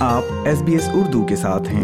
[0.00, 1.82] آپ S B S Urdu کے ساتھ ہیں۔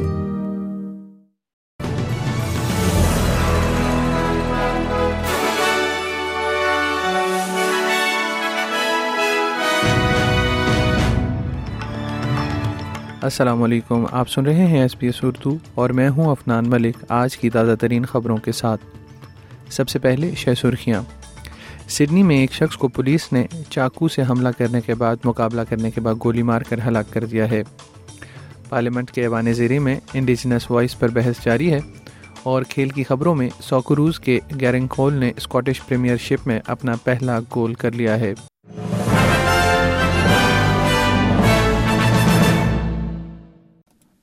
[13.22, 17.05] السلام علیکم، آپ سن رہے ہیں ایس بی ایس اردو اور میں ہوں افنان ملک،
[17.09, 18.80] آج کی تازہ ترین خبروں کے ساتھ۔
[19.70, 21.02] سب سے پہلے شہ سرخیاں۔
[21.88, 25.90] سڈنی میں ایک شخص کو پولیس نے چاقو سے حملہ کرنے کے بعد مقابلہ کرنے
[25.90, 27.62] کے بعد گولی مار کر ہلاک کر دیا ہے۔
[28.68, 31.80] پارلیمنٹ کے ایوان زیری میں انڈیجنس وائس پر بحث جاری ہے
[32.42, 36.92] اور کھیل کی خبروں میں سوکروز کے گیرنگ کھول نے اسکاٹش پریمیئر شپ میں اپنا
[37.04, 38.34] پہلا گول کر لیا ہے۔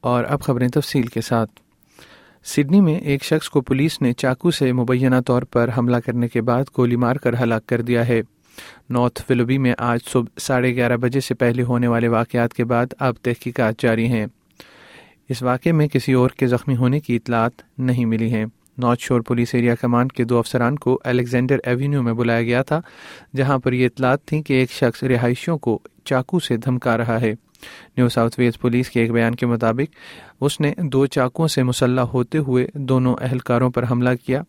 [0.02, 1.52] اور اب خبریں تفصیل کے ساتھ۔
[2.46, 6.42] سڈنی میں ایک شخص کو پولیس نے چاقو سے مبینہ طور پر حملہ کرنے کے
[6.42, 8.22] بعد گولی مار کر ہلاک کر دیا ہے۔
[8.90, 12.86] نارتھ فلوبی میں آج صبح ساڑھے گیارہ بجے سے پہلے ہونے والے واقعات کے بعد
[13.00, 14.26] اب تحقیقات جاری ہیں۔
[15.30, 18.46] اس واقعے میں کسی اور کے زخمی ہونے کی اطلاعات نہیں ملی ہیں۔
[18.78, 22.82] نارتھ شور پولیس ایریا کمانڈ کے دو افسران کو الیگزینڈر ایوینیو میں بلایا گیا تھا،
[23.36, 27.34] جہاں پر یہ اطلاعات تھیں کہ ایک شخص رہائشیوں کو چاقو سے دھمکا رہا ہے۔
[27.98, 29.96] نیو ساؤتھ ویلز پولیس کے ایک بیان کے مطابق،
[30.42, 34.42] اس نے دو چاقوں سے مسلح ہوتے ہوئے دونوں اہلکاروں پر حملہ کیا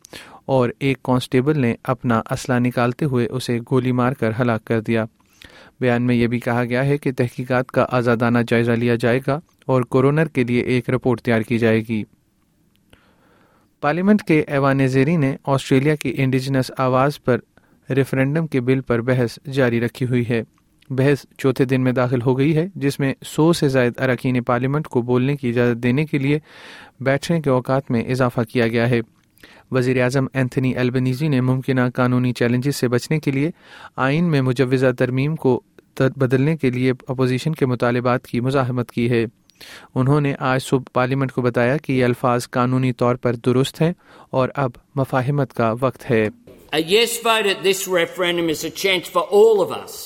[0.46, 5.04] اور ایک کانسٹیبل نے اپنا اسلحہ نکالتے ہوئے اسے گولی مار کر ہلاک کر دیا۔
[5.80, 9.40] بیان میں یہ بھی کہا گیا ہے کہ تحقیقات کا آزادانہ جائزہ لیا جائے گا
[9.66, 12.04] اور کورونر کے لیے ایک رپورٹ تیار کی جائے گی۔
[13.80, 17.38] پارلیمنٹ کے ایوان زیری نے آسٹریلیا کی انڈیجنس آواز پر
[17.90, 20.42] ریفرینڈم کے بل پر بحث جاری رکھی ہوئی ہے۔
[20.90, 24.86] بحث چوتھے دن میں داخل ہو گئی ہے، جس میں سو سے زائد اراکین پارلیمنٹ
[24.86, 26.38] کو بولنے کی اجازت دینے کے لیے
[27.00, 29.00] بیٹھنے کے اوقات میں اضافہ کیا گیا ہے۔
[29.72, 33.50] وزیر اعظم اینتھنی البنیزی نے ممکنہ قانونی چیلنجز سے بچنے کے لیے
[33.96, 35.60] آئین میں مجوزہ ترمیم کو
[36.00, 39.24] بدلنے کے لیے اپوزیشن کے مطالبات کی مزاحمت کی ہے
[39.94, 43.92] انہوں نے آج صبح پارلیمنٹ کو بتایا کہ یہ الفاظ قانونی طور پر درست ہیں
[44.30, 46.28] اور اب مفاہمت کا وقت ہے
[46.72, 49.96] A yes vote at this referendum is a chance for all of us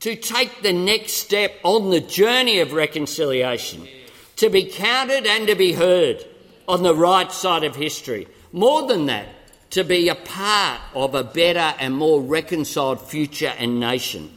[0.00, 3.82] to take the next step on the journey of reconciliation,
[4.38, 6.24] to be counted and to be heard
[6.68, 8.26] on the right side of history.
[8.56, 9.26] More than that,
[9.72, 14.30] to be a part of a better and more reconciled future and nation.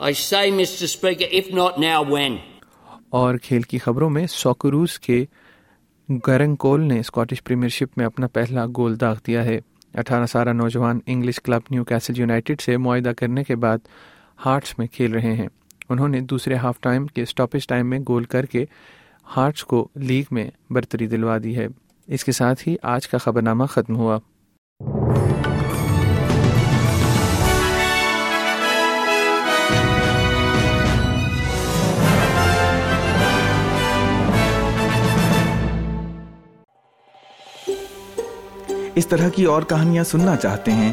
[0.00, 0.88] I say, Mr.
[0.88, 2.38] Speaker, if not now, when?
[3.10, 5.24] اور کھیل کی خبروں میں sucrose کے
[6.26, 9.58] گرنگ کول نے Scottish premiere شپ میں اپنا پہلا گول داغ دیا ہے
[9.94, 13.88] اٹھارہ سالہ نوجوان English club Newcastle United سے معاہدہ کرنے کے بعد
[14.46, 15.48] ہارٹس میں کھیل رہے ہیں
[15.88, 18.64] انہوں نے دوسرے ہاف ٹائم کے اسٹاپیج ٹائم میں گول کر کے
[19.36, 21.66] ہارٹس کو لیگ میں برتری دلوا دی ہے
[22.06, 24.18] اس کے ساتھ ہی آج کا خبر نامہ ختم ہوا۔
[38.94, 40.92] اس طرح کی اور کہانیاں سننا چاہتے ہیں۔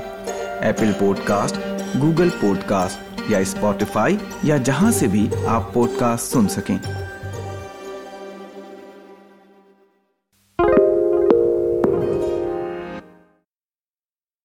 [0.59, 1.57] Apple podcast
[2.01, 6.78] Google podcast یا اسپوٹیفائی یا جہاں سے بھی آپ پوڈ کاسٹ سن سکیں۔